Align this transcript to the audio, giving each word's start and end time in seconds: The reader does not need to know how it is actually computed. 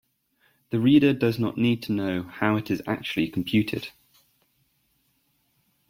The 0.71 0.79
reader 0.79 1.13
does 1.13 1.37
not 1.37 1.59
need 1.59 1.83
to 1.83 1.91
know 1.91 2.23
how 2.23 2.55
it 2.55 2.71
is 2.71 2.81
actually 2.87 3.27
computed. 3.27 3.89